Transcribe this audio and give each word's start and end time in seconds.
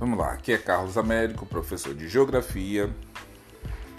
Vamos 0.00 0.18
lá, 0.18 0.32
aqui 0.32 0.50
é 0.50 0.56
Carlos 0.56 0.96
Américo, 0.96 1.44
professor 1.44 1.94
de 1.94 2.08
Geografia, 2.08 2.88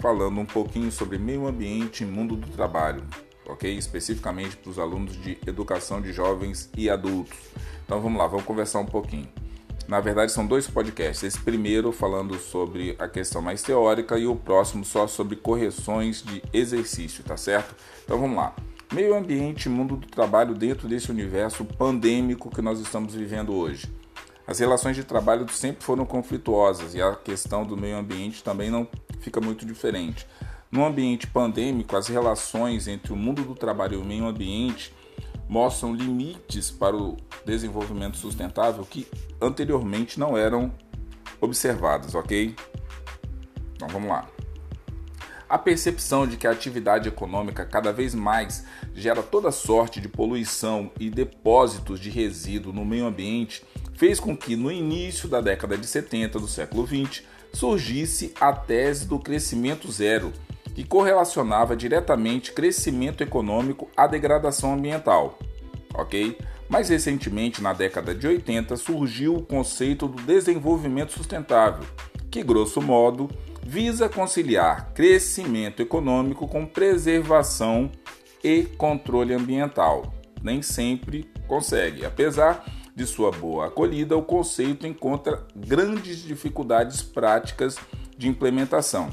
falando 0.00 0.40
um 0.40 0.44
pouquinho 0.44 0.90
sobre 0.90 1.16
meio 1.16 1.46
ambiente 1.46 2.02
e 2.02 2.06
mundo 2.06 2.34
do 2.34 2.48
trabalho, 2.48 3.04
ok? 3.46 3.72
Especificamente 3.78 4.56
para 4.56 4.68
os 4.68 4.80
alunos 4.80 5.12
de 5.14 5.38
Educação 5.46 6.02
de 6.02 6.12
Jovens 6.12 6.68
e 6.76 6.90
Adultos. 6.90 7.38
Então 7.84 8.00
vamos 8.00 8.18
lá, 8.18 8.26
vamos 8.26 8.44
conversar 8.44 8.80
um 8.80 8.84
pouquinho. 8.84 9.28
Na 9.86 10.00
verdade, 10.00 10.32
são 10.32 10.44
dois 10.44 10.66
podcasts. 10.66 11.22
Esse 11.22 11.38
primeiro 11.38 11.92
falando 11.92 12.36
sobre 12.36 12.96
a 12.98 13.06
questão 13.06 13.40
mais 13.40 13.62
teórica 13.62 14.18
e 14.18 14.26
o 14.26 14.34
próximo 14.34 14.84
só 14.84 15.06
sobre 15.06 15.36
correções 15.36 16.20
de 16.20 16.42
exercício, 16.52 17.22
tá 17.22 17.36
certo? 17.36 17.76
Então 18.04 18.18
vamos 18.18 18.36
lá. 18.36 18.56
Meio 18.92 19.14
ambiente 19.14 19.68
mundo 19.68 19.94
do 19.94 20.08
trabalho 20.08 20.52
dentro 20.52 20.88
desse 20.88 21.12
universo 21.12 21.64
pandêmico 21.64 22.50
que 22.50 22.60
nós 22.60 22.80
estamos 22.80 23.14
vivendo 23.14 23.54
hoje. 23.54 24.01
As 24.46 24.58
relações 24.58 24.96
de 24.96 25.04
trabalho 25.04 25.48
sempre 25.50 25.84
foram 25.84 26.04
conflituosas 26.04 26.94
e 26.94 27.00
a 27.00 27.14
questão 27.14 27.64
do 27.64 27.76
meio 27.76 27.96
ambiente 27.96 28.42
também 28.42 28.70
não 28.70 28.88
fica 29.20 29.40
muito 29.40 29.64
diferente. 29.64 30.26
No 30.70 30.84
ambiente 30.84 31.26
pandêmico, 31.26 31.96
as 31.96 32.08
relações 32.08 32.88
entre 32.88 33.12
o 33.12 33.16
mundo 33.16 33.42
do 33.44 33.54
trabalho 33.54 33.94
e 33.94 33.96
o 33.98 34.04
meio 34.04 34.26
ambiente 34.26 34.92
mostram 35.48 35.94
limites 35.94 36.70
para 36.70 36.96
o 36.96 37.16
desenvolvimento 37.44 38.16
sustentável 38.16 38.84
que 38.84 39.06
anteriormente 39.40 40.18
não 40.18 40.36
eram 40.36 40.72
observados, 41.40 42.14
ok? 42.14 42.56
Então 43.74 43.86
vamos 43.88 44.08
lá. 44.08 44.26
A 45.48 45.58
percepção 45.58 46.26
de 46.26 46.38
que 46.38 46.46
a 46.46 46.50
atividade 46.50 47.06
econômica 47.06 47.66
cada 47.66 47.92
vez 47.92 48.14
mais 48.14 48.64
gera 48.94 49.22
toda 49.22 49.50
sorte 49.50 50.00
de 50.00 50.08
poluição 50.08 50.90
e 50.98 51.10
depósitos 51.10 52.00
de 52.00 52.08
resíduo 52.08 52.72
no 52.72 52.86
meio 52.86 53.04
ambiente 53.04 53.62
fez 53.94 54.18
com 54.18 54.36
que, 54.36 54.56
no 54.56 54.70
início 54.70 55.28
da 55.28 55.40
década 55.40 55.76
de 55.76 55.86
70 55.86 56.38
do 56.38 56.48
século 56.48 56.84
20, 56.84 57.24
surgisse 57.52 58.32
a 58.40 58.52
tese 58.52 59.06
do 59.06 59.18
crescimento 59.18 59.90
zero, 59.90 60.32
que 60.74 60.84
correlacionava 60.84 61.76
diretamente 61.76 62.52
crescimento 62.52 63.22
econômico 63.22 63.90
à 63.96 64.06
degradação 64.06 64.74
ambiental. 64.74 65.38
Ok? 65.94 66.38
Mais 66.68 66.88
recentemente, 66.88 67.62
na 67.62 67.74
década 67.74 68.14
de 68.14 68.26
80, 68.26 68.76
surgiu 68.76 69.36
o 69.36 69.42
conceito 69.42 70.08
do 70.08 70.22
desenvolvimento 70.22 71.12
sustentável, 71.12 71.86
que, 72.30 72.42
grosso 72.42 72.80
modo, 72.80 73.28
visa 73.62 74.08
conciliar 74.08 74.92
crescimento 74.94 75.82
econômico 75.82 76.48
com 76.48 76.64
preservação 76.64 77.90
e 78.42 78.62
controle 78.62 79.34
ambiental. 79.34 80.14
Nem 80.42 80.62
sempre 80.62 81.30
consegue, 81.46 82.04
apesar 82.04 82.64
sua 83.06 83.30
boa 83.30 83.66
acolhida, 83.66 84.16
o 84.16 84.22
conceito 84.22 84.86
encontra 84.86 85.46
grandes 85.56 86.22
dificuldades 86.22 87.02
práticas 87.02 87.76
de 88.16 88.28
implementação. 88.28 89.10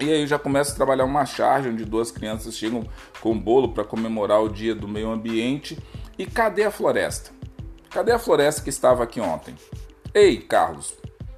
E 0.00 0.10
aí 0.10 0.26
já 0.26 0.38
começa 0.38 0.72
a 0.72 0.74
trabalhar 0.74 1.04
uma 1.04 1.24
charge 1.24 1.68
onde 1.68 1.84
duas 1.84 2.10
crianças 2.10 2.56
chegam 2.56 2.82
com 3.20 3.38
bolo 3.38 3.68
para 3.68 3.84
comemorar 3.84 4.42
o 4.42 4.48
dia 4.48 4.74
do 4.74 4.88
meio 4.88 5.10
ambiente. 5.10 5.78
E 6.18 6.26
cadê 6.26 6.64
a 6.64 6.70
floresta? 6.70 7.30
Cadê 7.90 8.12
a 8.12 8.18
floresta 8.18 8.62
que 8.62 8.70
estava 8.70 9.04
aqui 9.04 9.20
ontem? 9.20 9.54
Ei, 10.12 10.38
Carlos, 10.38 10.94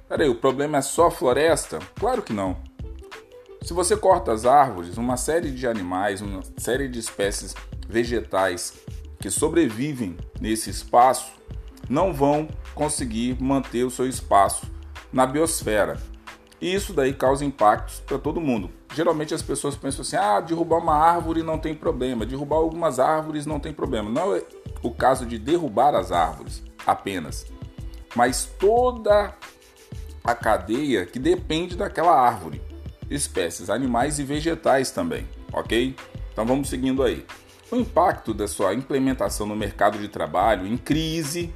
peraí, 0.09 0.27
o 0.27 0.35
problema 0.35 0.79
é 0.79 0.81
só 0.81 1.11
floresta? 1.11 1.79
Claro 1.99 2.21
que 2.21 2.33
não. 2.33 2.57
Se 3.61 3.73
você 3.73 3.95
corta 3.95 4.31
as 4.31 4.45
árvores, 4.45 4.97
uma 4.97 5.17
série 5.17 5.51
de 5.51 5.67
animais, 5.67 6.21
uma 6.21 6.41
série 6.57 6.87
de 6.87 6.99
espécies 6.99 7.53
vegetais 7.87 8.73
que 9.19 9.29
sobrevivem 9.29 10.17
nesse 10.39 10.69
espaço 10.69 11.36
não 11.89 12.13
vão 12.13 12.47
conseguir 12.73 13.41
manter 13.41 13.83
o 13.83 13.91
seu 13.91 14.07
espaço 14.07 14.65
na 15.11 15.25
biosfera. 15.25 15.97
E 16.59 16.73
isso 16.73 16.93
daí 16.93 17.13
causa 17.13 17.45
impactos 17.45 17.99
para 17.99 18.17
todo 18.17 18.41
mundo. 18.41 18.69
Geralmente 18.93 19.33
as 19.33 19.41
pessoas 19.41 19.75
pensam 19.75 20.01
assim: 20.01 20.15
ah, 20.15 20.39
derrubar 20.39 20.79
uma 20.79 20.95
árvore 20.95 21.43
não 21.43 21.59
tem 21.59 21.75
problema, 21.75 22.25
derrubar 22.25 22.57
algumas 22.57 22.99
árvores 22.99 23.45
não 23.45 23.59
tem 23.59 23.71
problema. 23.71 24.09
Não 24.09 24.35
é 24.35 24.43
o 24.81 24.91
caso 24.91 25.25
de 25.25 25.37
derrubar 25.37 25.93
as 25.93 26.11
árvores 26.11 26.63
apenas, 26.85 27.45
mas 28.15 28.45
toda 28.59 29.33
a 30.23 30.35
cadeia 30.35 31.05
que 31.05 31.19
depende 31.19 31.75
daquela 31.75 32.19
árvore, 32.19 32.61
espécies 33.09 33.69
animais 33.69 34.19
e 34.19 34.23
vegetais 34.23 34.89
também, 34.89 35.27
ok? 35.53 35.95
Então 36.33 36.45
vamos 36.45 36.69
seguindo 36.69 37.03
aí. 37.03 37.25
O 37.69 37.75
impacto 37.75 38.33
da 38.33 38.47
sua 38.47 38.73
implementação 38.73 39.45
no 39.45 39.55
mercado 39.55 39.97
de 39.97 40.07
trabalho 40.07 40.65
em 40.65 40.77
crise 40.77 41.53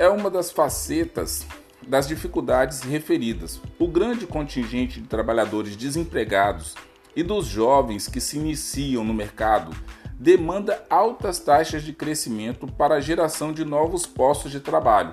é 0.00 0.08
uma 0.08 0.30
das 0.30 0.50
facetas 0.50 1.46
das 1.86 2.08
dificuldades 2.08 2.80
referidas. 2.80 3.60
O 3.78 3.86
grande 3.86 4.26
contingente 4.26 4.98
de 4.98 5.06
trabalhadores 5.06 5.76
desempregados 5.76 6.74
e 7.14 7.22
dos 7.22 7.44
jovens 7.44 8.08
que 8.08 8.18
se 8.18 8.38
iniciam 8.38 9.04
no 9.04 9.12
mercado 9.12 9.76
demanda 10.18 10.82
altas 10.88 11.38
taxas 11.38 11.82
de 11.82 11.92
crescimento 11.92 12.66
para 12.66 12.94
a 12.94 13.00
geração 13.00 13.52
de 13.52 13.62
novos 13.62 14.06
postos 14.06 14.50
de 14.50 14.58
trabalho. 14.60 15.12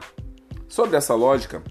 Sob 0.69 0.95
essa 0.95 1.13
lógica, 1.13 1.61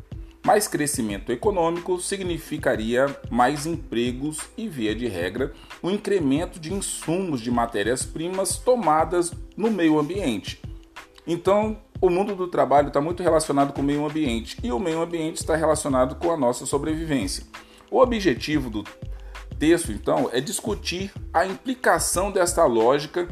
mais 0.44 0.68
crescimento 0.68 1.32
econômico 1.32 1.98
significaria 1.98 3.06
mais 3.30 3.64
empregos 3.64 4.40
e, 4.58 4.68
via 4.68 4.94
de 4.94 5.08
regra, 5.08 5.54
o 5.80 5.88
um 5.88 5.90
incremento 5.90 6.60
de 6.60 6.74
insumos 6.74 7.40
de 7.40 7.50
matérias-primas 7.50 8.58
tomadas 8.58 9.32
no 9.56 9.70
meio 9.70 9.98
ambiente. 9.98 10.60
Então, 11.26 11.78
o 12.00 12.10
mundo 12.10 12.34
do 12.34 12.46
trabalho 12.46 12.88
está 12.88 13.00
muito 13.00 13.22
relacionado 13.22 13.72
com 13.72 13.80
o 13.80 13.84
meio 13.84 14.04
ambiente 14.04 14.56
e 14.62 14.70
o 14.70 14.78
meio 14.78 15.00
ambiente 15.00 15.36
está 15.36 15.56
relacionado 15.56 16.16
com 16.16 16.30
a 16.30 16.36
nossa 16.36 16.66
sobrevivência. 16.66 17.44
O 17.90 17.98
objetivo 17.98 18.68
do 18.68 18.84
texto, 19.58 19.92
então, 19.92 20.28
é 20.32 20.40
discutir 20.40 21.12
a 21.32 21.46
implicação 21.46 22.30
desta 22.30 22.64
lógica 22.64 23.28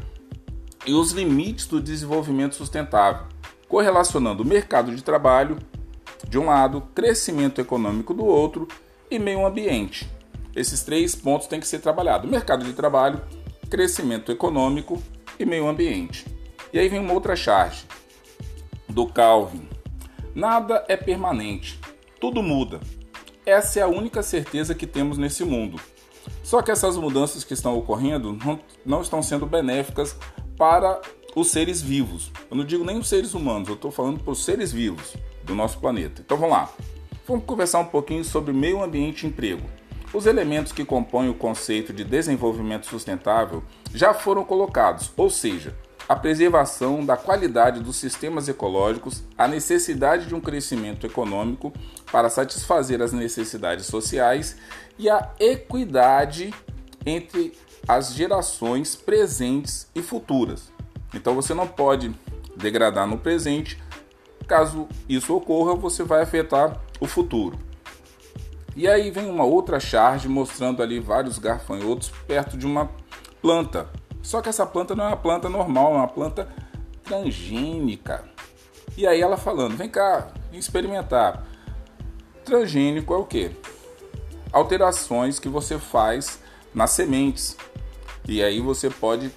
e 0.85 0.93
os 0.93 1.11
limites 1.11 1.67
do 1.67 1.79
desenvolvimento 1.79 2.55
sustentável, 2.55 3.27
correlacionando 3.67 4.43
o 4.43 4.45
mercado 4.45 4.95
de 4.95 5.03
trabalho 5.03 5.57
de 6.27 6.39
um 6.39 6.45
lado, 6.45 6.81
crescimento 6.95 7.61
econômico 7.61 8.13
do 8.13 8.25
outro 8.25 8.67
e 9.11 9.19
meio 9.19 9.45
ambiente. 9.45 10.09
Esses 10.55 10.83
três 10.83 11.13
pontos 11.13 11.47
têm 11.47 11.59
que 11.59 11.67
ser 11.67 11.79
trabalhados: 11.79 12.29
mercado 12.29 12.63
de 12.63 12.73
trabalho, 12.73 13.21
crescimento 13.69 14.31
econômico 14.31 15.01
e 15.37 15.45
meio 15.45 15.67
ambiente. 15.67 16.25
E 16.73 16.79
aí 16.79 16.89
vem 16.89 16.99
uma 16.99 17.13
outra 17.13 17.35
charge 17.35 17.85
do 18.87 19.07
Calvin. 19.07 19.67
Nada 20.33 20.83
é 20.87 20.97
permanente, 20.97 21.79
tudo 22.19 22.43
muda. 22.43 22.79
Essa 23.45 23.79
é 23.79 23.83
a 23.83 23.87
única 23.87 24.23
certeza 24.23 24.75
que 24.75 24.87
temos 24.87 25.17
nesse 25.17 25.43
mundo. 25.43 25.79
Só 26.43 26.61
que 26.61 26.71
essas 26.71 26.97
mudanças 26.97 27.43
que 27.43 27.53
estão 27.53 27.77
ocorrendo 27.77 28.33
não, 28.33 28.59
não 28.85 29.01
estão 29.01 29.21
sendo 29.21 29.45
benéficas 29.45 30.17
para 30.57 30.99
os 31.35 31.49
seres 31.49 31.81
vivos. 31.81 32.31
Eu 32.49 32.57
não 32.57 32.63
digo 32.63 32.83
nem 32.83 32.97
os 32.97 33.07
seres 33.07 33.33
humanos, 33.33 33.67
eu 33.67 33.75
estou 33.75 33.91
falando 33.91 34.19
para 34.19 34.31
os 34.31 34.43
seres 34.43 34.71
vivos 34.71 35.15
do 35.43 35.53
nosso 35.53 35.79
planeta. 35.79 36.21
Então 36.25 36.37
vamos 36.37 36.55
lá. 36.55 36.69
Vamos 37.27 37.45
conversar 37.45 37.79
um 37.79 37.85
pouquinho 37.85 38.23
sobre 38.23 38.53
meio 38.53 38.83
ambiente 38.83 39.23
e 39.23 39.27
emprego. 39.27 39.63
Os 40.13 40.25
elementos 40.25 40.71
que 40.71 40.85
compõem 40.85 41.29
o 41.29 41.33
conceito 41.33 41.91
de 41.91 42.03
desenvolvimento 42.03 42.85
sustentável 42.85 43.63
já 43.93 44.13
foram 44.13 44.45
colocados, 44.45 45.11
ou 45.17 45.29
seja, 45.29 45.75
a 46.07 46.15
preservação 46.15 47.03
da 47.03 47.17
qualidade 47.17 47.79
dos 47.79 47.95
sistemas 47.95 48.47
ecológicos, 48.47 49.23
a 49.37 49.47
necessidade 49.47 50.27
de 50.27 50.35
um 50.35 50.41
crescimento 50.41 51.05
econômico 51.05 51.73
para 52.11 52.29
satisfazer 52.29 53.01
as 53.01 53.11
necessidades 53.11 53.87
sociais 53.87 54.55
e 54.97 55.09
a 55.09 55.31
equidade 55.39 56.53
entre 57.05 57.53
as 57.87 58.13
gerações 58.13 58.95
presentes 58.95 59.87
e 59.95 60.01
futuras. 60.01 60.71
Então 61.13 61.33
você 61.33 61.53
não 61.53 61.67
pode 61.67 62.13
degradar 62.55 63.07
no 63.07 63.17
presente, 63.17 63.81
caso 64.47 64.87
isso 65.09 65.35
ocorra, 65.35 65.75
você 65.75 66.03
vai 66.03 66.21
afetar 66.21 66.79
o 66.99 67.07
futuro. 67.07 67.57
E 68.75 68.87
aí 68.87 69.09
vem 69.09 69.29
uma 69.29 69.43
outra 69.43 69.79
charge 69.79 70.27
mostrando 70.27 70.83
ali 70.83 70.99
vários 70.99 71.39
garfanhotos 71.39 72.11
perto 72.27 72.57
de 72.57 72.65
uma 72.65 72.89
planta 73.41 73.89
só 74.25 74.41
que 74.41 74.49
essa 74.49 74.65
planta 74.65 74.95
não 74.95 75.03
é 75.03 75.07
uma 75.09 75.17
planta 75.17 75.47
normal, 75.47 75.93
é 75.93 75.97
uma 75.97 76.07
planta 76.07 76.49
transgênica. 77.03 78.23
E 78.97 79.05
aí 79.05 79.21
ela 79.21 79.37
falando, 79.37 79.77
vem 79.77 79.87
cá, 79.87 80.29
experimentar. 80.51 81.45
Transgênico 82.43 83.13
é 83.13 83.17
o 83.17 83.23
que? 83.23 83.51
Alterações 84.51 85.37
que 85.37 85.47
você 85.47 85.77
faz 85.77 86.39
nas 86.73 86.89
sementes. 86.89 87.55
E 88.27 88.41
aí 88.41 88.59
você 88.59 88.89
pode 88.89 89.29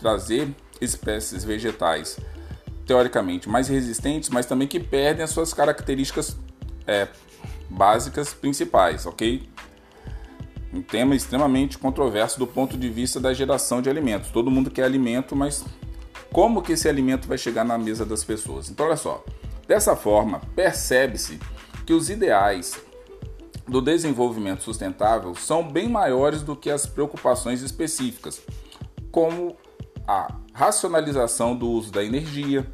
trazer 0.00 0.52
espécies 0.80 1.44
vegetais 1.44 2.18
teoricamente 2.84 3.48
mais 3.48 3.68
resistentes, 3.68 4.28
mas 4.28 4.44
também 4.44 4.66
que 4.66 4.80
perdem 4.80 5.22
as 5.22 5.30
suas 5.30 5.54
características 5.54 6.36
é, 6.84 7.06
básicas 7.70 8.34
principais, 8.34 9.06
ok? 9.06 9.48
Um 10.72 10.82
tema 10.82 11.14
extremamente 11.14 11.78
controverso 11.78 12.38
do 12.38 12.46
ponto 12.46 12.76
de 12.76 12.88
vista 12.88 13.20
da 13.20 13.34
geração 13.34 13.82
de 13.82 13.90
alimentos. 13.90 14.30
Todo 14.30 14.50
mundo 14.50 14.70
quer 14.70 14.84
alimento, 14.84 15.36
mas 15.36 15.64
como 16.32 16.62
que 16.62 16.72
esse 16.72 16.88
alimento 16.88 17.28
vai 17.28 17.36
chegar 17.36 17.64
na 17.64 17.76
mesa 17.76 18.06
das 18.06 18.24
pessoas? 18.24 18.70
Então, 18.70 18.86
olha 18.86 18.96
só. 18.96 19.22
Dessa 19.66 19.94
forma, 19.94 20.40
percebe-se 20.56 21.38
que 21.86 21.92
os 21.92 22.10
ideais 22.10 22.80
do 23.66 23.80
desenvolvimento 23.80 24.62
sustentável 24.62 25.34
são 25.34 25.62
bem 25.62 25.88
maiores 25.88 26.42
do 26.42 26.56
que 26.56 26.70
as 26.70 26.86
preocupações 26.86 27.62
específicas, 27.62 28.40
como 29.10 29.56
a 30.06 30.34
racionalização 30.52 31.54
do 31.54 31.70
uso 31.70 31.92
da 31.92 32.02
energia, 32.02 32.66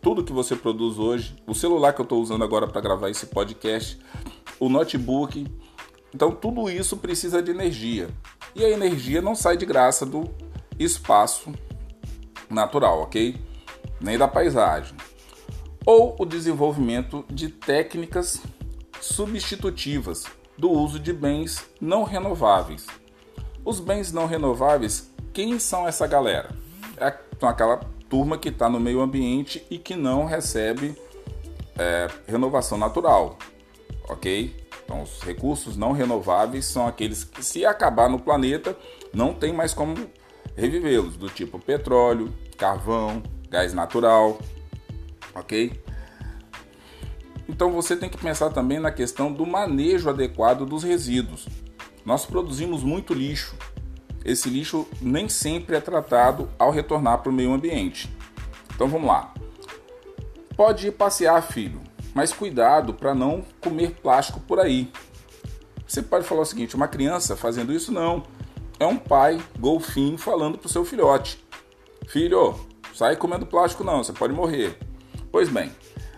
tudo 0.00 0.22
que 0.24 0.32
você 0.32 0.54
produz 0.54 0.98
hoje, 0.98 1.36
o 1.46 1.54
celular 1.54 1.92
que 1.92 2.00
eu 2.00 2.04
estou 2.04 2.22
usando 2.22 2.44
agora 2.44 2.66
para 2.66 2.80
gravar 2.80 3.10
esse 3.10 3.26
podcast, 3.26 3.98
o 4.60 4.68
notebook. 4.68 5.46
Então, 6.14 6.30
tudo 6.30 6.70
isso 6.70 6.96
precisa 6.96 7.42
de 7.42 7.50
energia. 7.50 8.08
E 8.54 8.64
a 8.64 8.70
energia 8.70 9.20
não 9.20 9.34
sai 9.34 9.56
de 9.56 9.66
graça 9.66 10.06
do 10.06 10.28
espaço 10.78 11.52
natural, 12.48 13.02
ok? 13.02 13.36
Nem 14.00 14.16
da 14.16 14.26
paisagem. 14.26 14.96
Ou 15.84 16.16
o 16.18 16.24
desenvolvimento 16.24 17.24
de 17.30 17.48
técnicas 17.48 18.40
substitutivas 19.00 20.24
do 20.56 20.70
uso 20.70 20.98
de 20.98 21.12
bens 21.12 21.64
não 21.80 22.02
renováveis. 22.02 22.86
Os 23.64 23.80
bens 23.80 24.12
não 24.12 24.26
renováveis, 24.26 25.10
quem 25.32 25.58
são 25.58 25.86
essa 25.86 26.06
galera? 26.06 26.50
É 26.96 27.14
aquela 27.42 27.80
turma 28.08 28.38
que 28.38 28.48
está 28.48 28.68
no 28.68 28.80
meio 28.80 29.00
ambiente 29.00 29.64
e 29.70 29.78
que 29.78 29.94
não 29.94 30.24
recebe 30.24 30.96
é, 31.78 32.08
renovação 32.26 32.76
natural, 32.76 33.38
ok? 34.08 34.57
Então, 34.88 35.02
os 35.02 35.20
recursos 35.20 35.76
não 35.76 35.92
renováveis 35.92 36.64
são 36.64 36.86
aqueles 36.86 37.22
que, 37.22 37.44
se 37.44 37.66
acabar 37.66 38.08
no 38.08 38.18
planeta, 38.18 38.74
não 39.12 39.34
tem 39.34 39.52
mais 39.52 39.74
como 39.74 39.94
revivê-los, 40.56 41.14
do 41.14 41.28
tipo 41.28 41.58
petróleo, 41.58 42.32
carvão, 42.56 43.22
gás 43.50 43.74
natural, 43.74 44.38
ok? 45.34 45.78
Então, 47.46 47.70
você 47.70 47.94
tem 47.96 48.08
que 48.08 48.16
pensar 48.16 48.48
também 48.48 48.78
na 48.78 48.90
questão 48.90 49.30
do 49.30 49.44
manejo 49.44 50.08
adequado 50.08 50.64
dos 50.64 50.82
resíduos. 50.84 51.46
Nós 52.02 52.24
produzimos 52.24 52.82
muito 52.82 53.12
lixo, 53.12 53.54
esse 54.24 54.48
lixo 54.48 54.88
nem 55.02 55.28
sempre 55.28 55.76
é 55.76 55.80
tratado 55.82 56.50
ao 56.58 56.70
retornar 56.70 57.18
para 57.18 57.28
o 57.28 57.34
meio 57.34 57.52
ambiente. 57.52 58.10
Então 58.74 58.88
vamos 58.88 59.06
lá. 59.06 59.34
Pode 60.56 60.86
ir 60.86 60.92
passear, 60.92 61.42
filho, 61.42 61.82
mas 62.18 62.32
cuidado 62.32 62.92
para 62.92 63.14
não 63.14 63.44
comer 63.60 63.92
plástico 64.02 64.40
por 64.40 64.58
aí. 64.58 64.90
Você 65.86 66.02
pode 66.02 66.26
falar 66.26 66.40
o 66.40 66.44
seguinte: 66.44 66.74
uma 66.74 66.88
criança 66.88 67.36
fazendo 67.36 67.72
isso 67.72 67.92
não. 67.92 68.24
É 68.80 68.84
um 68.84 68.96
pai 68.96 69.40
golfinho 69.56 70.18
falando 70.18 70.58
para 70.58 70.66
o 70.66 70.68
seu 70.68 70.84
filhote: 70.84 71.38
Filho, 72.08 72.58
sai 72.92 73.14
comendo 73.14 73.46
plástico 73.46 73.84
não, 73.84 74.02
você 74.02 74.12
pode 74.12 74.32
morrer. 74.32 74.76
Pois 75.30 75.48
bem, 75.48 75.70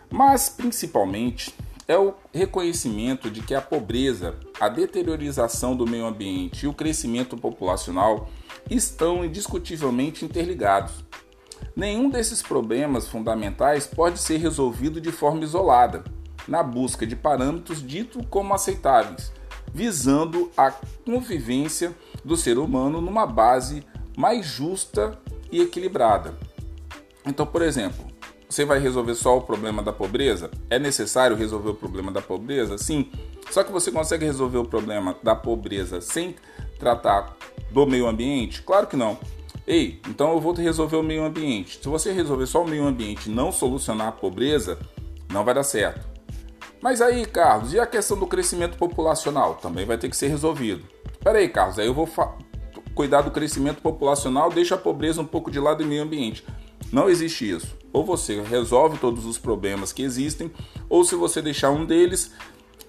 mas 0.08 0.48
principalmente 0.48 1.54
é 1.86 1.98
o 1.98 2.14
reconhecimento 2.32 3.30
de 3.30 3.42
que 3.42 3.54
a 3.54 3.60
pobreza, 3.60 4.36
a 4.58 4.70
deteriorização 4.70 5.76
do 5.76 5.86
meio 5.86 6.06
ambiente 6.06 6.64
e 6.64 6.66
o 6.66 6.72
crescimento 6.72 7.36
populacional 7.36 8.30
estão 8.70 9.22
indiscutivelmente 9.22 10.24
interligados. 10.24 11.04
Nenhum 11.74 12.10
desses 12.10 12.42
problemas 12.42 13.08
fundamentais 13.08 13.86
pode 13.86 14.18
ser 14.18 14.38
resolvido 14.38 15.00
de 15.00 15.12
forma 15.12 15.44
isolada, 15.44 16.04
na 16.48 16.62
busca 16.62 17.06
de 17.06 17.14
parâmetros 17.14 17.86
ditos 17.86 18.24
como 18.28 18.52
aceitáveis, 18.52 19.32
visando 19.72 20.50
a 20.56 20.70
convivência 21.04 21.94
do 22.24 22.36
ser 22.36 22.58
humano 22.58 23.00
numa 23.00 23.26
base 23.26 23.84
mais 24.16 24.44
justa 24.44 25.18
e 25.50 25.60
equilibrada. 25.60 26.34
Então, 27.24 27.46
por 27.46 27.62
exemplo, 27.62 28.04
você 28.48 28.64
vai 28.64 28.80
resolver 28.80 29.14
só 29.14 29.38
o 29.38 29.42
problema 29.42 29.82
da 29.82 29.92
pobreza? 29.92 30.50
É 30.68 30.78
necessário 30.78 31.36
resolver 31.36 31.70
o 31.70 31.74
problema 31.74 32.10
da 32.10 32.20
pobreza? 32.20 32.76
Sim. 32.78 33.10
Só 33.50 33.62
que 33.62 33.70
você 33.70 33.92
consegue 33.92 34.24
resolver 34.24 34.58
o 34.58 34.64
problema 34.64 35.16
da 35.22 35.36
pobreza 35.36 36.00
sem 36.00 36.34
tratar 36.78 37.36
do 37.70 37.86
meio 37.86 38.08
ambiente? 38.08 38.62
Claro 38.62 38.86
que 38.86 38.96
não. 38.96 39.18
Ei, 39.70 40.00
então 40.08 40.32
eu 40.32 40.40
vou 40.40 40.52
resolver 40.52 40.96
o 40.96 41.02
meio 41.02 41.24
ambiente. 41.24 41.78
Se 41.80 41.88
você 41.88 42.10
resolver 42.10 42.44
só 42.46 42.64
o 42.64 42.68
meio 42.68 42.84
ambiente 42.84 43.30
e 43.30 43.32
não 43.32 43.52
solucionar 43.52 44.08
a 44.08 44.12
pobreza, 44.12 44.76
não 45.32 45.44
vai 45.44 45.54
dar 45.54 45.62
certo. 45.62 46.08
Mas 46.82 47.00
aí, 47.00 47.24
Carlos, 47.24 47.72
e 47.72 47.78
a 47.78 47.86
questão 47.86 48.18
do 48.18 48.26
crescimento 48.26 48.76
populacional? 48.76 49.54
Também 49.54 49.86
vai 49.86 49.96
ter 49.96 50.08
que 50.08 50.16
ser 50.16 50.26
resolvido. 50.26 50.82
Espera 51.12 51.38
aí, 51.38 51.48
Carlos, 51.48 51.78
aí 51.78 51.86
eu 51.86 51.94
vou 51.94 52.08
cuidar 52.96 53.22
do 53.22 53.30
crescimento 53.30 53.80
populacional, 53.80 54.50
deixa 54.50 54.74
a 54.74 54.78
pobreza 54.78 55.22
um 55.22 55.24
pouco 55.24 55.52
de 55.52 55.60
lado 55.60 55.84
e 55.84 55.86
meio 55.86 56.02
ambiente. 56.02 56.44
Não 56.90 57.08
existe 57.08 57.48
isso. 57.48 57.78
Ou 57.92 58.04
você 58.04 58.40
resolve 58.40 58.98
todos 58.98 59.24
os 59.24 59.38
problemas 59.38 59.92
que 59.92 60.02
existem, 60.02 60.50
ou 60.88 61.04
se 61.04 61.14
você 61.14 61.40
deixar 61.40 61.70
um 61.70 61.86
deles 61.86 62.32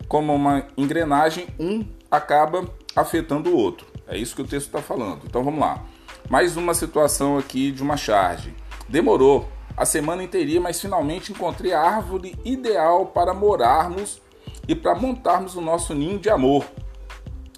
como 0.07 0.33
uma 0.33 0.65
engrenagem, 0.75 1.45
um 1.59 1.85
acaba 2.09 2.67
afetando 2.95 3.51
o 3.51 3.55
outro. 3.55 3.85
É 4.07 4.17
isso 4.17 4.35
que 4.35 4.41
o 4.41 4.47
texto 4.47 4.65
está 4.65 4.81
falando. 4.81 5.21
Então 5.27 5.43
vamos 5.43 5.59
lá. 5.59 5.85
Mais 6.31 6.55
uma 6.55 6.73
situação 6.73 7.37
aqui 7.37 7.73
de 7.73 7.83
uma 7.83 7.97
charge. 7.97 8.55
Demorou 8.87 9.49
a 9.75 9.83
semana 9.83 10.23
inteirinha, 10.23 10.61
mas 10.61 10.79
finalmente 10.79 11.33
encontrei 11.33 11.73
a 11.73 11.81
árvore 11.81 12.39
ideal 12.45 13.07
para 13.07 13.33
morarmos 13.33 14.21
e 14.65 14.73
para 14.73 14.95
montarmos 14.95 15.57
o 15.57 15.61
nosso 15.61 15.93
ninho 15.93 16.17
de 16.17 16.29
amor. 16.29 16.65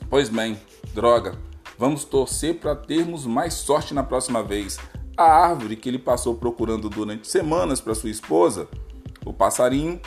Pois 0.10 0.28
bem, 0.28 0.60
droga, 0.92 1.38
vamos 1.78 2.04
torcer 2.04 2.60
para 2.60 2.76
termos 2.76 3.28
mais 3.28 3.54
sorte 3.54 3.94
na 3.94 4.02
próxima 4.02 4.42
vez. 4.42 4.80
A 5.16 5.24
árvore 5.24 5.76
que 5.76 5.88
ele 5.88 6.00
passou 6.00 6.34
procurando 6.34 6.90
durante 6.90 7.28
semanas 7.28 7.80
para 7.80 7.94
sua 7.94 8.10
esposa, 8.10 8.68
o 9.24 9.32
passarinho, 9.32 10.02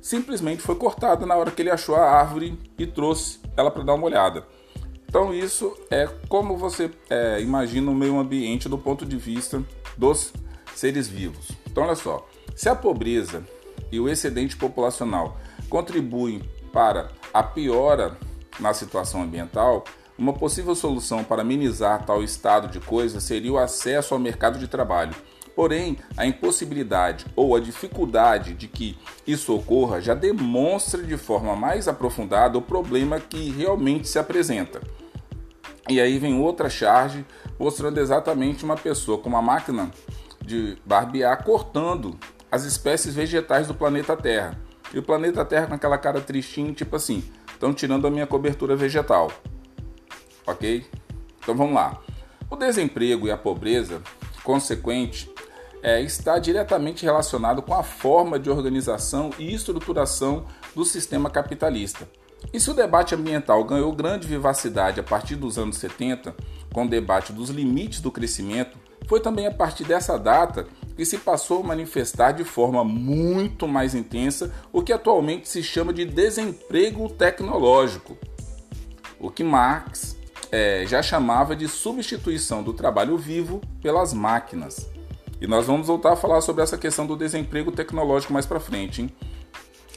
simplesmente 0.00 0.60
foi 0.60 0.74
cortada 0.74 1.24
na 1.24 1.36
hora 1.36 1.52
que 1.52 1.62
ele 1.62 1.70
achou 1.70 1.94
a 1.94 2.10
árvore 2.10 2.58
e 2.76 2.84
trouxe 2.84 3.38
ela 3.56 3.70
para 3.70 3.84
dar 3.84 3.94
uma 3.94 4.06
olhada. 4.06 4.44
Então, 5.12 5.34
isso 5.34 5.76
é 5.90 6.08
como 6.26 6.56
você 6.56 6.90
é, 7.10 7.38
imagina 7.42 7.90
o 7.90 7.94
meio 7.94 8.18
ambiente 8.18 8.66
do 8.66 8.78
ponto 8.78 9.04
de 9.04 9.18
vista 9.18 9.62
dos 9.94 10.32
seres 10.74 11.06
vivos. 11.06 11.50
Então, 11.70 11.84
olha 11.84 11.94
só: 11.94 12.26
se 12.56 12.66
a 12.70 12.74
pobreza 12.74 13.46
e 13.92 14.00
o 14.00 14.08
excedente 14.08 14.56
populacional 14.56 15.36
contribuem 15.68 16.40
para 16.72 17.10
a 17.30 17.42
piora 17.42 18.16
na 18.58 18.72
situação 18.72 19.20
ambiental, 19.20 19.84
uma 20.16 20.32
possível 20.32 20.74
solução 20.74 21.22
para 21.22 21.44
minimizar 21.44 22.06
tal 22.06 22.24
estado 22.24 22.68
de 22.68 22.80
coisas 22.80 23.22
seria 23.22 23.52
o 23.52 23.58
acesso 23.58 24.14
ao 24.14 24.20
mercado 24.20 24.58
de 24.58 24.66
trabalho. 24.66 25.14
Porém, 25.54 25.98
a 26.16 26.24
impossibilidade 26.24 27.26
ou 27.36 27.54
a 27.54 27.60
dificuldade 27.60 28.54
de 28.54 28.66
que 28.66 28.96
isso 29.26 29.54
ocorra 29.54 30.00
já 30.00 30.14
demonstra 30.14 31.02
de 31.02 31.18
forma 31.18 31.54
mais 31.54 31.86
aprofundada 31.86 32.56
o 32.56 32.62
problema 32.62 33.20
que 33.20 33.50
realmente 33.50 34.08
se 34.08 34.18
apresenta. 34.18 34.80
E 35.88 36.00
aí 36.00 36.18
vem 36.18 36.40
outra 36.40 36.70
charge 36.70 37.24
mostrando 37.58 37.98
exatamente 37.98 38.64
uma 38.64 38.76
pessoa 38.76 39.18
com 39.18 39.28
uma 39.28 39.42
máquina 39.42 39.90
de 40.40 40.76
barbear 40.84 41.44
cortando 41.44 42.18
as 42.50 42.64
espécies 42.64 43.14
vegetais 43.14 43.66
do 43.66 43.74
planeta 43.74 44.16
Terra. 44.16 44.58
E 44.92 44.98
o 44.98 45.02
planeta 45.02 45.44
Terra 45.44 45.66
com 45.66 45.74
aquela 45.74 45.98
cara 45.98 46.20
tristinha, 46.20 46.72
tipo 46.72 46.96
assim, 46.96 47.24
estão 47.52 47.72
tirando 47.72 48.06
a 48.06 48.10
minha 48.10 48.26
cobertura 48.26 48.76
vegetal 48.76 49.30
ok? 50.46 50.84
Então 51.40 51.54
vamos 51.54 51.74
lá. 51.74 52.00
O 52.50 52.56
desemprego 52.56 53.26
e 53.26 53.30
a 53.30 53.36
pobreza 53.36 54.02
consequente 54.42 55.30
é, 55.82 56.00
está 56.00 56.38
diretamente 56.38 57.04
relacionado 57.04 57.62
com 57.62 57.74
a 57.74 57.82
forma 57.82 58.38
de 58.38 58.50
organização 58.50 59.30
e 59.38 59.52
estruturação 59.52 60.46
do 60.74 60.84
sistema 60.84 61.30
capitalista. 61.30 62.08
E 62.52 62.60
se 62.60 62.70
o 62.70 62.74
debate 62.74 63.14
ambiental 63.14 63.62
ganhou 63.64 63.92
grande 63.92 64.26
vivacidade 64.26 65.00
a 65.00 65.02
partir 65.02 65.36
dos 65.36 65.58
anos 65.58 65.76
70, 65.76 66.34
com 66.72 66.84
o 66.84 66.88
debate 66.88 67.32
dos 67.32 67.50
limites 67.50 68.00
do 68.00 68.10
crescimento, 68.10 68.78
foi 69.06 69.20
também 69.20 69.46
a 69.46 69.50
partir 69.52 69.84
dessa 69.84 70.18
data 70.18 70.66
que 70.96 71.04
se 71.04 71.18
passou 71.18 71.60
a 71.60 71.66
manifestar 71.66 72.32
de 72.32 72.44
forma 72.44 72.84
muito 72.84 73.66
mais 73.66 73.94
intensa 73.94 74.52
o 74.72 74.82
que 74.82 74.92
atualmente 74.92 75.48
se 75.48 75.62
chama 75.62 75.92
de 75.92 76.04
desemprego 76.04 77.08
tecnológico. 77.08 78.16
O 79.18 79.30
que 79.30 79.44
Marx 79.44 80.16
é, 80.50 80.84
já 80.86 81.02
chamava 81.02 81.56
de 81.56 81.66
substituição 81.68 82.62
do 82.62 82.72
trabalho 82.72 83.16
vivo 83.16 83.60
pelas 83.80 84.12
máquinas. 84.12 84.88
E 85.40 85.46
nós 85.46 85.66
vamos 85.66 85.88
voltar 85.88 86.12
a 86.12 86.16
falar 86.16 86.40
sobre 86.40 86.62
essa 86.62 86.78
questão 86.78 87.06
do 87.06 87.16
desemprego 87.16 87.72
tecnológico 87.72 88.32
mais 88.32 88.46
para 88.46 88.60
frente. 88.60 89.02
Hein? 89.02 89.10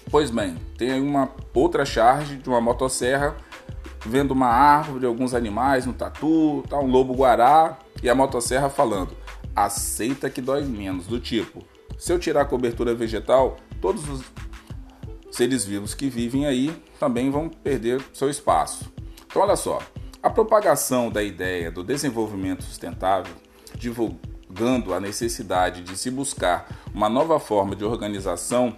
Pois 0.10 0.30
bem, 0.30 0.56
tem 0.78 1.02
uma 1.02 1.30
outra 1.54 1.86
charge 1.86 2.38
de 2.38 2.48
uma 2.48 2.62
motosserra 2.62 3.36
vendo 4.06 4.32
uma 4.32 4.48
árvore, 4.48 5.06
alguns 5.06 5.34
animais 5.34 5.86
no 5.86 5.94
tatu, 5.94 6.64
tá 6.70 6.80
um 6.80 6.88
lobo 6.88 7.14
guará 7.14 7.80
e 8.02 8.10
a 8.10 8.16
motosserra 8.16 8.70
falando: 8.70 9.18
aceita 9.56 10.30
que 10.30 10.42
dói 10.42 10.64
menos, 10.64 11.08
do 11.08 11.20
tipo, 11.20 11.64
se 11.98 12.14
eu 12.14 12.20
tirar 12.20 12.42
a 12.42 12.46
cobertura 12.46 12.94
vegetal, 12.94 13.58
todos 13.82 14.08
os 14.08 14.24
seres 15.32 15.66
vivos 15.66 15.94
que 15.94 16.08
vivem 16.08 16.46
aí 16.46 16.72
também 17.00 17.30
vão 17.30 17.50
perder 17.50 18.02
seu 18.14 18.30
espaço. 18.30 18.94
Então 19.26 19.42
olha 19.42 19.56
só, 19.56 19.80
a 20.22 20.30
propagação 20.30 21.10
da 21.10 21.22
ideia 21.22 21.72
do 21.72 21.84
desenvolvimento 21.84 22.64
sustentável, 22.64 23.34
divulgando 23.76 24.94
a 24.94 25.00
necessidade 25.00 25.82
de 25.82 25.98
se 25.98 26.10
buscar 26.10 26.68
uma 26.94 27.10
nova 27.10 27.40
forma 27.40 27.76
de 27.76 27.84
organização 27.84 28.78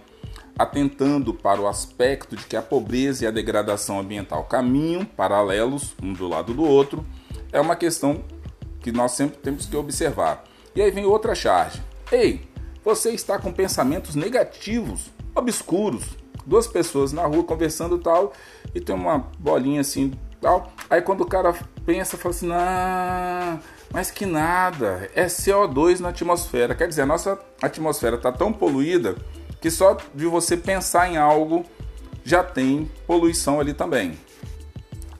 atentando 0.58 1.32
para 1.32 1.60
o 1.60 1.68
aspecto 1.68 2.34
de 2.34 2.44
que 2.44 2.56
a 2.56 2.62
pobreza 2.62 3.24
e 3.24 3.28
a 3.28 3.30
degradação 3.30 4.00
ambiental 4.00 4.44
caminham 4.44 5.04
paralelos 5.04 5.94
um 6.02 6.12
do 6.12 6.26
lado 6.26 6.52
do 6.52 6.64
outro, 6.64 7.06
é 7.52 7.60
uma 7.60 7.76
questão 7.76 8.24
que 8.80 8.90
nós 8.90 9.12
sempre 9.12 9.38
temos 9.38 9.66
que 9.66 9.76
observar. 9.76 10.44
E 10.74 10.82
aí 10.82 10.90
vem 10.90 11.04
outra 11.04 11.34
charge. 11.34 11.80
Ei, 12.10 12.48
você 12.84 13.10
está 13.10 13.38
com 13.38 13.52
pensamentos 13.52 14.14
negativos, 14.14 15.10
obscuros. 15.34 16.04
Duas 16.44 16.66
pessoas 16.66 17.12
na 17.12 17.26
rua 17.26 17.44
conversando 17.44 17.98
tal, 17.98 18.32
e 18.74 18.80
tem 18.80 18.94
uma 18.94 19.26
bolinha 19.38 19.82
assim 19.82 20.12
tal. 20.40 20.72
Aí 20.88 21.02
quando 21.02 21.20
o 21.20 21.26
cara 21.26 21.54
pensa, 21.84 22.16
fala 22.16 22.34
assim: 22.34 22.46
"Não, 22.46 23.60
mas 23.92 24.10
que 24.10 24.24
nada, 24.24 25.10
é 25.14 25.26
CO2 25.26 26.00
na 26.00 26.08
atmosfera". 26.08 26.74
Quer 26.74 26.88
dizer, 26.88 27.02
a 27.02 27.06
nossa 27.06 27.38
atmosfera 27.60 28.16
está 28.16 28.32
tão 28.32 28.52
poluída 28.52 29.14
que 29.60 29.70
só 29.70 29.96
de 30.14 30.26
você 30.26 30.56
pensar 30.56 31.10
em 31.10 31.16
algo 31.16 31.64
já 32.24 32.42
tem 32.42 32.90
poluição 33.06 33.60
ali 33.60 33.72
também. 33.72 34.18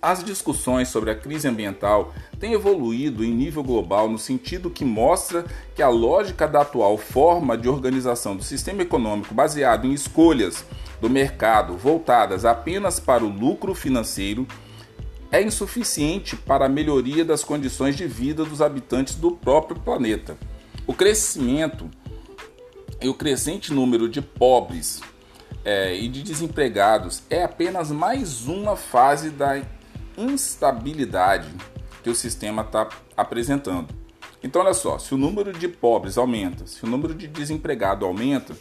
As 0.00 0.22
discussões 0.22 0.88
sobre 0.88 1.10
a 1.10 1.14
crise 1.14 1.48
ambiental 1.48 2.14
têm 2.38 2.52
evoluído 2.52 3.24
em 3.24 3.32
nível 3.32 3.64
global 3.64 4.08
no 4.08 4.18
sentido 4.18 4.70
que 4.70 4.84
mostra 4.84 5.44
que 5.74 5.82
a 5.82 5.88
lógica 5.88 6.46
da 6.46 6.60
atual 6.60 6.96
forma 6.96 7.58
de 7.58 7.68
organização 7.68 8.36
do 8.36 8.44
sistema 8.44 8.82
econômico 8.82 9.34
baseado 9.34 9.86
em 9.86 9.92
escolhas 9.92 10.64
do 11.00 11.10
mercado 11.10 11.76
voltadas 11.76 12.44
apenas 12.44 13.00
para 13.00 13.24
o 13.24 13.28
lucro 13.28 13.74
financeiro 13.74 14.46
é 15.32 15.42
insuficiente 15.42 16.36
para 16.36 16.66
a 16.66 16.68
melhoria 16.68 17.24
das 17.24 17.42
condições 17.42 17.96
de 17.96 18.06
vida 18.06 18.44
dos 18.44 18.62
habitantes 18.62 19.14
do 19.14 19.32
próprio 19.32 19.78
planeta. 19.80 20.38
O 20.86 20.94
crescimento 20.94 21.90
e 23.00 23.08
o 23.08 23.14
crescente 23.14 23.72
número 23.72 24.08
de 24.08 24.20
pobres 24.20 25.00
é, 25.64 25.96
e 25.96 26.08
de 26.08 26.22
desempregados 26.22 27.22
é 27.30 27.44
apenas 27.44 27.90
mais 27.90 28.46
uma 28.46 28.76
fase 28.76 29.30
da 29.30 29.62
instabilidade 30.16 31.48
que 32.02 32.10
o 32.10 32.14
sistema 32.14 32.62
está 32.62 32.88
apresentando. 33.16 33.94
Então, 34.42 34.62
olha 34.62 34.74
só: 34.74 34.98
se 34.98 35.14
o 35.14 35.18
número 35.18 35.52
de 35.52 35.68
pobres 35.68 36.18
aumenta, 36.18 36.66
se 36.66 36.84
o 36.84 36.88
número 36.88 37.14
de 37.14 37.26
desempregado 37.26 38.04
aumenta, 38.04 38.56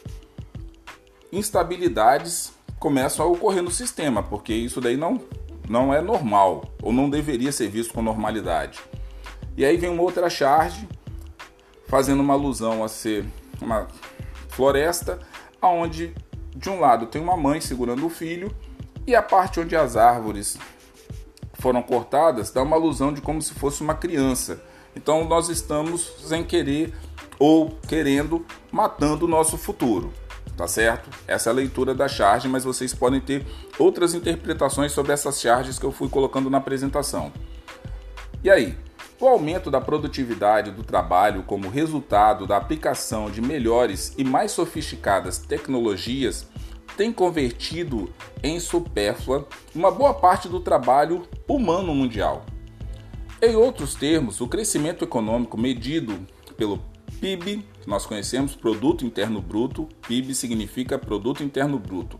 instabilidades 1.31 2.51
começam 2.79 3.25
a 3.25 3.29
ocorrer 3.29 3.63
no 3.63 3.71
sistema, 3.71 4.21
porque 4.21 4.53
isso 4.53 4.79
daí 4.79 4.97
não, 4.97 5.21
não 5.67 5.93
é 5.93 6.01
normal 6.01 6.65
ou 6.81 6.93
não 6.93 7.09
deveria 7.09 7.51
ser 7.51 7.69
visto 7.69 7.93
com 7.93 8.01
normalidade. 8.01 8.79
E 9.55 9.65
aí 9.65 9.77
vem 9.77 9.89
uma 9.89 10.03
outra 10.03 10.29
charge 10.29 10.87
fazendo 11.87 12.19
uma 12.19 12.33
alusão 12.33 12.83
a 12.83 12.87
ser 12.87 13.25
uma 13.61 13.87
floresta, 14.57 15.19
aonde 15.61 16.15
de 16.55 16.67
um 16.67 16.79
lado 16.79 17.05
tem 17.05 17.21
uma 17.21 17.37
mãe 17.37 17.61
segurando 17.61 18.03
o 18.03 18.09
filho 18.09 18.51
e 19.05 19.15
a 19.15 19.21
parte 19.21 19.59
onde 19.59 19.75
as 19.75 19.95
árvores 19.95 20.57
foram 21.53 21.83
cortadas 21.83 22.49
dá 22.49 22.63
uma 22.63 22.75
alusão 22.75 23.13
de 23.13 23.21
como 23.21 23.39
se 23.39 23.53
fosse 23.53 23.81
uma 23.81 23.93
criança. 23.93 24.59
Então 24.95 25.23
nós 25.25 25.47
estamos 25.47 26.11
sem 26.27 26.43
querer 26.43 26.91
ou 27.37 27.77
querendo 27.87 28.43
matando 28.71 29.25
o 29.25 29.29
nosso 29.29 29.57
futuro 29.59 30.11
tá 30.57 30.67
certo? 30.67 31.07
Essa 31.27 31.51
é 31.51 31.51
a 31.51 31.55
leitura 31.55 31.93
da 31.93 32.07
charge, 32.07 32.47
mas 32.47 32.63
vocês 32.63 32.91
podem 32.91 33.21
ter 33.21 33.45
outras 33.77 34.15
interpretações 34.15 34.91
sobre 34.91 35.13
essas 35.13 35.39
charges 35.39 35.77
que 35.77 35.85
eu 35.85 35.91
fui 35.91 36.09
colocando 36.09 36.49
na 36.49 36.57
apresentação. 36.57 37.31
E 38.43 38.49
aí, 38.49 38.75
o 39.19 39.27
aumento 39.27 39.71
da 39.71 39.81
produtividade 39.81 40.71
do 40.71 40.83
trabalho 40.83 41.43
como 41.43 41.69
resultado 41.69 42.45
da 42.45 42.57
aplicação 42.57 43.29
de 43.31 43.41
melhores 43.41 44.13
e 44.17 44.23
mais 44.23 44.51
sofisticadas 44.51 45.39
tecnologias 45.39 46.47
tem 46.95 47.11
convertido 47.11 48.11
em 48.43 48.59
supérflua 48.59 49.47
uma 49.73 49.91
boa 49.91 50.13
parte 50.13 50.47
do 50.47 50.59
trabalho 50.59 51.27
humano 51.47 51.93
mundial. 51.93 52.45
Em 53.41 53.55
outros 53.55 53.93
termos, 53.93 54.41
o 54.41 54.47
crescimento 54.47 55.03
econômico 55.03 55.57
medido 55.57 56.19
pelo 56.55 56.79
PIB, 57.19 57.63
que 57.81 57.87
nós 57.87 58.05
conhecemos, 58.05 58.55
Produto 58.55 59.05
Interno 59.05 59.41
Bruto, 59.41 59.87
PIB 60.07 60.33
significa 60.33 60.97
Produto 60.97 61.43
Interno 61.43 61.77
Bruto. 61.77 62.17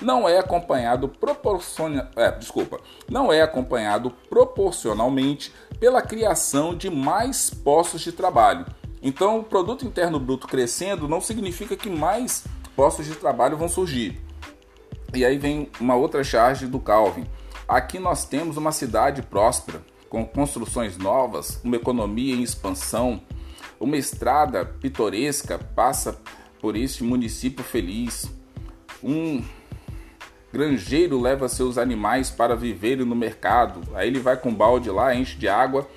Não 0.00 0.28
é 0.28 0.38
acompanhado 0.38 1.08
proporciona, 1.08 2.10
é, 2.16 2.30
desculpa, 2.32 2.80
não 3.08 3.32
é 3.32 3.40
acompanhado 3.40 4.10
proporcionalmente 4.28 5.52
pela 5.80 6.02
criação 6.02 6.74
de 6.74 6.90
mais 6.90 7.48
postos 7.48 8.02
de 8.02 8.12
trabalho. 8.12 8.66
Então, 9.02 9.38
o 9.38 9.44
produto 9.44 9.86
interno 9.86 10.18
bruto 10.18 10.46
crescendo 10.46 11.08
não 11.08 11.20
significa 11.20 11.76
que 11.76 11.88
mais 11.88 12.44
postos 12.74 13.06
de 13.06 13.14
trabalho 13.14 13.56
vão 13.56 13.68
surgir. 13.68 14.20
E 15.14 15.24
aí 15.24 15.38
vem 15.38 15.70
uma 15.80 15.94
outra 15.94 16.22
charge 16.22 16.66
do 16.66 16.78
Calvin. 16.78 17.26
Aqui 17.66 17.98
nós 17.98 18.24
temos 18.24 18.56
uma 18.56 18.72
cidade 18.72 19.22
próspera, 19.22 19.80
com 20.08 20.24
construções 20.26 20.96
novas, 20.98 21.60
uma 21.64 21.76
economia 21.76 22.34
em 22.34 22.42
expansão, 22.42 23.20
uma 23.78 23.96
estrada 23.96 24.64
pitoresca 24.64 25.58
passa 25.58 26.18
por 26.60 26.76
este 26.76 27.02
município 27.02 27.64
feliz. 27.64 28.30
Um 29.02 29.42
granjeiro 30.52 31.20
leva 31.20 31.48
seus 31.48 31.78
animais 31.78 32.30
para 32.30 32.56
viverem 32.56 33.04
no 33.04 33.14
mercado. 33.14 33.80
Aí 33.94 34.08
ele 34.08 34.20
vai 34.20 34.36
com 34.36 34.54
balde 34.54 34.90
lá, 34.90 35.14
enche 35.14 35.36
de 35.36 35.48
água. 35.48 35.88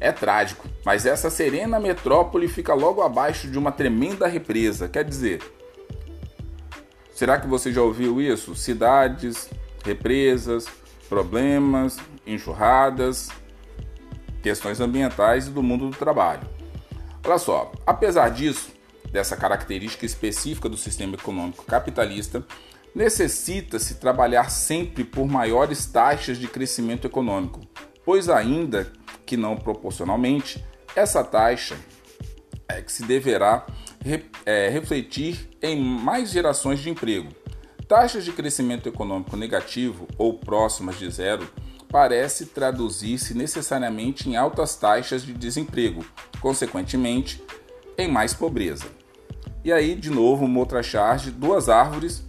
É 0.00 0.12
trágico, 0.12 0.68
mas 0.84 1.06
essa 1.06 1.30
serena 1.30 1.80
metrópole 1.80 2.48
fica 2.48 2.74
logo 2.74 3.00
abaixo 3.00 3.48
de 3.48 3.58
uma 3.58 3.72
tremenda 3.72 4.26
represa. 4.26 4.88
Quer 4.88 5.04
dizer, 5.04 5.40
será 7.14 7.40
que 7.40 7.46
você 7.46 7.72
já 7.72 7.80
ouviu 7.80 8.20
isso? 8.20 8.54
Cidades, 8.54 9.48
represas, 9.84 10.66
problemas, 11.08 11.98
enxurradas, 12.26 13.30
questões 14.42 14.80
ambientais 14.80 15.46
e 15.46 15.50
do 15.50 15.62
mundo 15.62 15.88
do 15.88 15.96
trabalho. 15.96 16.42
Olha 17.24 17.38
só, 17.38 17.72
apesar 17.86 18.28
disso, 18.28 18.68
dessa 19.10 19.36
característica 19.36 20.04
específica 20.04 20.68
do 20.68 20.76
sistema 20.76 21.14
econômico 21.14 21.64
capitalista, 21.64 22.44
necessita-se 22.94 23.96
trabalhar 23.96 24.50
sempre 24.50 25.04
por 25.04 25.26
maiores 25.26 25.86
taxas 25.86 26.38
de 26.38 26.46
crescimento 26.46 27.06
econômico, 27.06 27.60
pois 28.04 28.28
ainda 28.28 28.92
que 29.26 29.36
não 29.36 29.56
proporcionalmente, 29.56 30.64
essa 30.94 31.24
taxa 31.24 31.76
é 32.68 32.80
que 32.80 32.92
se 32.92 33.04
deverá 33.04 33.66
é, 34.46 34.68
refletir 34.68 35.48
em 35.60 35.80
mais 35.80 36.30
gerações 36.30 36.80
de 36.80 36.90
emprego. 36.90 37.28
Taxas 37.88 38.24
de 38.24 38.32
crescimento 38.32 38.88
econômico 38.88 39.36
negativo 39.36 40.06
ou 40.16 40.38
próximas 40.38 40.98
de 40.98 41.10
zero 41.10 41.48
parece 41.88 42.46
traduzir-se 42.46 43.34
necessariamente 43.34 44.28
em 44.28 44.36
altas 44.36 44.76
taxas 44.76 45.22
de 45.22 45.32
desemprego, 45.32 46.04
consequentemente, 46.40 47.42
em 47.96 48.08
mais 48.08 48.34
pobreza. 48.34 48.86
E 49.64 49.72
aí, 49.72 49.94
de 49.94 50.10
novo, 50.10 50.44
uma 50.44 50.58
outra 50.58 50.82
charge: 50.82 51.30
duas 51.30 51.68
árvores, 51.68 52.24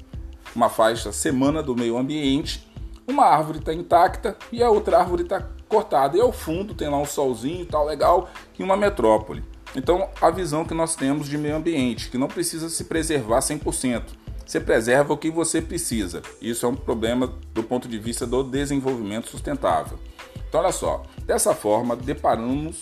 uma 0.56 0.70
faixa 0.70 1.12
semana 1.12 1.62
do 1.62 1.76
meio 1.76 1.98
ambiente, 1.98 2.66
uma 3.08 3.26
árvore 3.26 3.60
está 3.60 3.74
intacta 3.74 4.38
e 4.52 4.64
a 4.64 4.70
outra 4.70 5.00
árvore 5.00 5.24
está 5.24 5.48
cortada. 5.68 6.18
E 6.18 6.22
ao 6.22 6.32
fundo 6.32 6.74
tem 6.74 6.90
lá 6.90 6.98
um 6.98 7.06
solzinho 7.06 7.66
tal, 7.66 7.86
legal, 7.86 8.30
e 8.58 8.64
uma 8.64 8.78
metrópole. 8.78 9.44
Então, 9.76 10.10
a 10.22 10.30
visão 10.30 10.64
que 10.64 10.74
nós 10.74 10.96
temos 10.96 11.28
de 11.28 11.38
meio 11.38 11.56
ambiente, 11.56 12.10
que 12.10 12.18
não 12.18 12.28
precisa 12.28 12.70
se 12.70 12.86
preservar 12.86 13.40
100%. 13.40 14.04
Você 14.46 14.60
preserva 14.60 15.14
o 15.14 15.18
que 15.18 15.30
você 15.30 15.62
precisa. 15.62 16.22
Isso 16.42 16.66
é 16.66 16.70
um 16.70 16.76
problema 16.76 17.34
do 17.54 17.64
ponto 17.64 17.88
de 17.88 17.98
vista 18.00 18.26
do 18.26 18.44
desenvolvimento 18.44 19.28
sustentável. 19.30 20.00
Então, 20.48 20.62
olha 20.62 20.72
só, 20.72 21.04
dessa 21.26 21.54
forma, 21.54 21.96
deparamos 21.96 22.80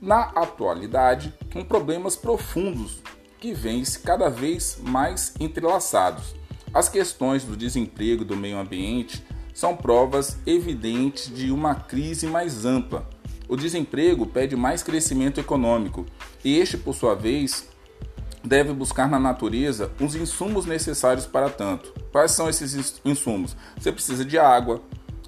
na 0.00 0.24
atualidade 0.34 1.34
com 1.52 1.64
problemas 1.64 2.14
profundos 2.14 3.02
que 3.40 3.52
vêm 3.52 3.82
cada 4.04 4.28
vez 4.28 4.78
mais 4.82 5.34
entrelaçados. 5.40 6.34
As 6.72 6.88
questões 6.88 7.44
do 7.44 7.56
desemprego 7.56 8.22
e 8.22 8.26
do 8.26 8.36
meio 8.36 8.58
ambiente 8.58 9.24
são 9.54 9.76
provas 9.76 10.36
evidentes 10.46 11.34
de 11.34 11.50
uma 11.50 11.74
crise 11.74 12.26
mais 12.26 12.64
ampla. 12.64 13.08
O 13.48 13.56
desemprego 13.56 14.26
pede 14.26 14.56
mais 14.56 14.82
crescimento 14.82 15.40
econômico 15.40 16.04
e 16.44 16.58
este, 16.58 16.76
por 16.76 16.94
sua 16.94 17.14
vez, 17.14 17.68
deve 18.44 18.72
buscar 18.72 19.08
na 19.08 19.18
natureza 19.18 19.90
os 20.00 20.14
insumos 20.14 20.66
necessários 20.66 21.26
para 21.26 21.48
tanto. 21.48 21.92
Quais 22.12 22.32
são 22.32 22.48
esses 22.48 23.00
insumos? 23.04 23.56
Você 23.78 23.90
precisa 23.90 24.24
de 24.24 24.38
água, 24.38 24.82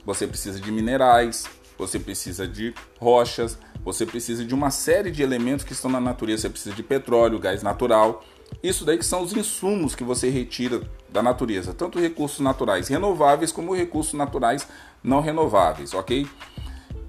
você 0.05 0.27
precisa 0.27 0.61
de 0.61 0.71
minerais, 0.71 1.45
você 1.79 1.99
precisa 1.99 2.47
de 2.47 2.75
rochas, 2.99 3.59
você 3.85 4.05
precisa 4.05 4.45
de 4.45 4.55
uma 4.55 4.71
série 4.71 5.11
de 5.11 5.23
elementos 5.23 5.65
que 5.65 5.73
estão 5.73 5.91
na 5.91 6.01
natureza. 6.01 6.43
Você 6.43 6.51
precisa 6.51 6.75
de 6.75 6.83
petróleo, 6.83 7.39
gás 7.39 7.63
natural. 7.63 8.25
Isso 8.63 8.85
daí 8.85 8.99
que 8.99 9.05
são 9.05 9.23
os 9.23 9.33
insumos 9.33 9.95
que 9.95 10.03
você 10.03 10.29
retira 10.29 10.83
da 11.09 11.23
natureza, 11.23 11.73
tanto 11.73 12.01
recursos 12.01 12.41
naturais 12.41 12.89
renováveis 12.89 13.53
como 13.53 13.75
recursos 13.75 14.15
naturais 14.15 14.67
não 15.03 15.21
renováveis, 15.21 15.95
ok? 15.95 16.27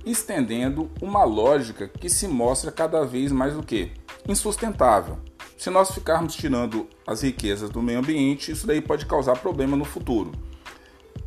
Estendendo 0.06 0.90
uma 1.02 1.24
lógica 1.24 1.88
que 1.88 2.10
se 2.10 2.28
mostra 2.28 2.72
cada 2.72 3.04
vez 3.04 3.32
mais 3.32 3.58
o 3.58 3.64
que? 3.64 3.92
Insustentável 4.28 5.18
Se 5.58 5.70
nós 5.70 5.92
ficarmos 5.92 6.36
tirando 6.36 6.88
as 7.06 7.22
riquezas 7.22 7.70
do 7.70 7.82
meio 7.82 8.00
ambiente, 8.00 8.52
isso 8.52 8.68
daí 8.68 8.80
pode 8.80 9.06
causar 9.06 9.38
problema 9.40 9.76
no 9.76 9.84
futuro. 9.84 10.32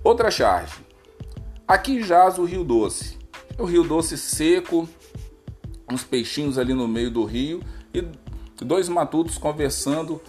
Outra 0.04 0.30
charge. 0.30 0.74
Aqui 1.66 2.02
jaz 2.02 2.38
o 2.38 2.44
Rio 2.44 2.64
Doce. 2.64 3.18
O 3.58 3.64
Rio 3.64 3.84
Doce 3.84 4.16
seco, 4.16 4.88
uns 5.90 6.02
peixinhos 6.04 6.58
ali 6.58 6.72
no 6.72 6.88
meio 6.88 7.10
do 7.10 7.24
rio 7.24 7.60
e 7.92 8.02
dois 8.64 8.88
matutos 8.88 9.38
conversando 9.38 10.20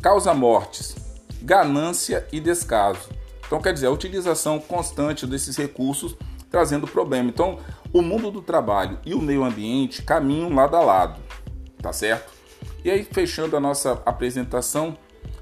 causa 0.00 0.32
mortes, 0.32 0.96
ganância 1.42 2.26
e 2.32 2.40
descaso. 2.40 3.08
Então, 3.46 3.60
quer 3.60 3.72
dizer, 3.72 3.86
a 3.86 3.90
utilização 3.90 4.60
constante 4.60 5.26
desses 5.26 5.56
recursos 5.56 6.16
trazendo 6.50 6.86
problema. 6.86 7.28
Então, 7.28 7.58
o 7.92 8.02
mundo 8.02 8.30
do 8.30 8.42
trabalho 8.42 8.98
e 9.04 9.14
o 9.14 9.20
meio 9.20 9.44
ambiente 9.44 10.02
caminham 10.02 10.54
lado 10.54 10.76
a 10.76 10.80
lado, 10.80 11.20
tá 11.80 11.92
certo? 11.92 12.32
E 12.84 12.90
aí, 12.90 13.04
fechando 13.04 13.56
a 13.56 13.60
nossa 13.60 14.02
apresentação, 14.06 14.96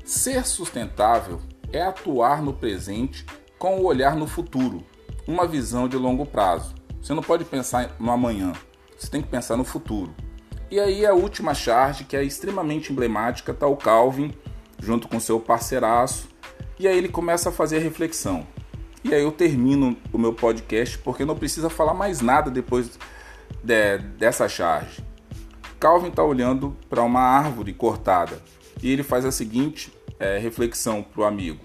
ser 0.04 0.46
sustentável 0.46 1.40
é 1.72 1.82
atuar 1.82 2.42
no 2.42 2.52
presente 2.52 3.26
com 3.58 3.78
o 3.78 3.84
olhar 3.84 4.16
no 4.16 4.26
futuro, 4.26 4.84
uma 5.26 5.46
visão 5.46 5.88
de 5.88 5.96
longo 5.96 6.24
prazo. 6.24 6.74
Você 7.00 7.12
não 7.12 7.22
pode 7.22 7.44
pensar 7.44 7.94
no 7.98 8.10
amanhã, 8.10 8.52
você 8.98 9.08
tem 9.08 9.22
que 9.22 9.28
pensar 9.28 9.56
no 9.56 9.64
futuro. 9.64 10.14
E 10.70 10.78
aí 10.78 11.06
a 11.06 11.14
última 11.14 11.54
charge, 11.54 12.04
que 12.04 12.16
é 12.16 12.22
extremamente 12.22 12.92
emblemática, 12.92 13.54
tá 13.54 13.66
o 13.66 13.76
Calvin 13.76 14.34
junto 14.78 15.08
com 15.08 15.18
seu 15.18 15.40
parceiraço, 15.40 16.28
e 16.78 16.86
aí 16.86 16.96
ele 16.96 17.08
começa 17.08 17.48
a 17.48 17.52
fazer 17.52 17.78
a 17.78 17.80
reflexão. 17.80 18.46
E 19.02 19.14
aí 19.14 19.22
eu 19.22 19.32
termino 19.32 19.96
o 20.12 20.18
meu 20.18 20.32
podcast 20.32 20.98
porque 20.98 21.24
não 21.24 21.36
precisa 21.36 21.70
falar 21.70 21.94
mais 21.94 22.20
nada 22.20 22.50
depois 22.50 22.98
de, 23.62 23.98
dessa 24.18 24.48
charge. 24.48 25.02
Calvin 25.80 26.08
está 26.08 26.22
olhando 26.22 26.76
para 26.90 27.02
uma 27.02 27.20
árvore 27.20 27.72
cortada 27.72 28.42
e 28.82 28.90
ele 28.90 29.02
faz 29.02 29.24
a 29.24 29.32
seguinte 29.32 29.92
é, 30.18 30.38
reflexão 30.38 31.02
para 31.02 31.22
o 31.22 31.24
amigo. 31.24 31.64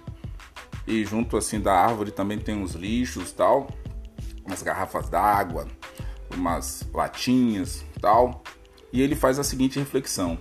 E 0.87 1.03
junto 1.03 1.35
assim 1.37 1.59
da 1.59 1.73
árvore 1.73 2.11
também 2.11 2.37
tem 2.39 2.55
uns 2.55 2.73
lixos 2.73 3.31
tal, 3.31 3.67
umas 4.45 4.61
garrafas 4.61 5.09
d'água, 5.09 5.67
umas 6.33 6.87
latinhas 6.93 7.83
tal. 7.99 8.43
E 8.93 9.01
ele 9.01 9.15
faz 9.15 9.39
a 9.39 9.43
seguinte 9.43 9.79
reflexão: 9.79 10.37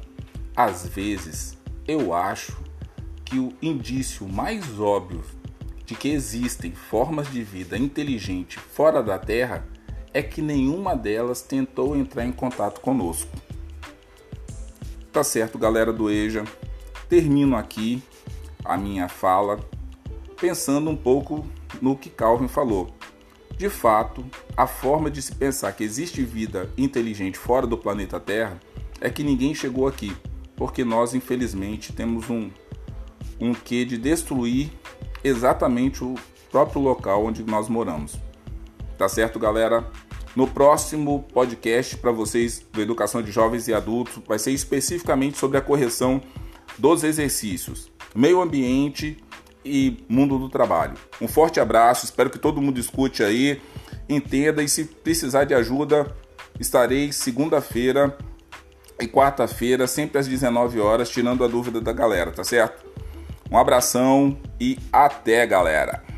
às 0.55 0.87
vezes 0.87 1.57
eu 1.89 2.15
acho 2.15 2.57
que 3.25 3.39
o 3.39 3.53
indício 3.63 4.29
mais 4.29 4.79
óbvio 4.79 5.25
de 5.87 5.95
que 5.95 6.11
existem 6.11 6.73
formas 6.73 7.33
de 7.33 7.43
vida 7.43 7.79
inteligente 7.79 8.59
fora 8.59 9.03
da 9.03 9.19
Terra 9.19 9.67
é 10.15 10.23
que 10.23 10.43
nenhuma 10.43 10.95
delas 10.95 11.41
tentou 11.41 11.97
entrar 11.97 12.27
em 12.27 12.33
contato 12.33 12.81
conosco. 12.81 13.31
Tá 15.11 15.25
certo, 15.25 15.59
galera 15.59 15.93
do 15.93 16.11
EJA. 16.11 16.45
Termino 17.09 17.57
aqui 17.57 18.03
a 18.65 18.77
minha 18.77 19.09
fala 19.09 19.59
pensando 20.39 20.91
um 20.91 20.97
pouco 20.97 21.47
no 21.81 21.97
que 21.97 22.11
Calvin 22.11 22.49
falou. 22.49 22.95
De 23.63 23.71
fato, 23.71 24.25
a 24.57 24.67
forma 24.67 25.09
de 25.09 25.23
se 25.23 25.37
pensar 25.37 25.71
que 25.71 25.85
existe 25.85 26.25
vida 26.25 26.69
inteligente 26.77 27.39
fora 27.39 27.65
do 27.65 27.79
planeta 27.79 28.19
Terra 28.19 28.59
é 29.01 29.09
que 29.09 29.23
ninguém 29.23 29.55
chegou 29.55 29.87
aqui, 29.87 30.13
porque 30.57 30.85
nós 30.85 31.15
infelizmente 31.15 31.93
temos 31.93 32.29
um 32.29 32.51
um 33.41 33.55
quê 33.55 33.85
de 33.85 33.97
destruir 33.97 34.69
exatamente 35.23 36.03
o 36.03 36.17
próprio 36.51 36.83
local 36.83 37.25
onde 37.25 37.45
nós 37.45 37.69
moramos. 37.69 38.17
Tá 38.99 39.09
certo, 39.09 39.39
galera? 39.39 39.89
No 40.35 40.49
próximo 40.49 41.25
podcast 41.33 41.97
para 41.99 42.11
vocês 42.11 42.67
do 42.73 42.83
Educação 42.83 43.23
de 43.23 43.31
Jovens 43.31 43.69
e 43.69 43.75
Adultos 43.75 44.21
vai 44.27 44.41
ser 44.41 44.51
especificamente 44.51 45.39
sobre 45.39 45.57
a 45.57 45.61
correção 45.61 46.21
dos 46.77 47.05
exercícios, 47.05 47.93
meio 48.13 48.43
ambiente 48.43 49.22
e 49.65 50.05
mundo 50.09 50.39
do 50.39 50.49
trabalho. 50.49 50.95
Um 51.21 51.29
forte 51.29 51.61
abraço, 51.61 52.05
espero 52.05 52.31
que 52.31 52.39
todo 52.39 52.61
mundo 52.61 52.79
escute 52.79 53.23
aí, 53.23 53.61
entenda 54.09 54.63
e 54.63 54.69
se 54.69 54.85
precisar 54.85 55.45
de 55.45 55.55
ajuda, 55.55 56.15
estarei 56.59 57.13
segunda-feira 57.13 58.17
e 59.01 59.07
quarta-feira, 59.07 59.87
sempre 59.87 60.19
às 60.19 60.29
19 60.29 60.81
horas, 60.81 61.09
tirando 61.09 61.45
a 61.45 61.49
dúvida 61.49 61.81
da 61.81 61.93
galera, 61.93 62.31
tá 62.31 62.45
certo? 62.45 62.85
Um 63.51 63.59
abração 63.59 64.39
e 64.61 64.79
até, 64.93 65.47
galera! 65.47 66.12